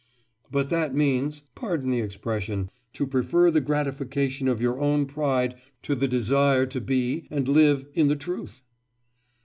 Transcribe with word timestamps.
'But 0.49 0.71
that 0.71 0.95
means 0.95 1.43
pardon 1.53 1.91
the 1.91 1.99
expression 1.99 2.71
to 2.93 3.05
prefer 3.05 3.51
the 3.51 3.61
gratification 3.61 4.47
of 4.47 4.59
your 4.59 4.79
own 4.81 5.05
pride 5.05 5.53
to 5.83 5.93
the 5.93 6.07
desire 6.07 6.65
to 6.65 6.81
be 6.81 7.27
and 7.29 7.47
live 7.47 7.85
in 7.93 8.07
the 8.07 8.15
truth. 8.15 8.63